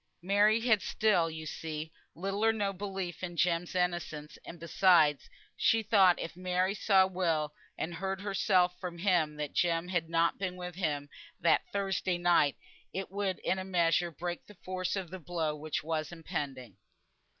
[0.23, 5.83] Margaret had still, you see, little or no belief in Jem's innocence; and besides, she
[5.83, 10.55] thought if Mary saw Will, and heard herself from him that Jem had not been
[10.55, 11.07] with him
[11.39, 12.57] that Thursday night,
[12.91, 16.77] it would in a measure break the force of the blow which was impending.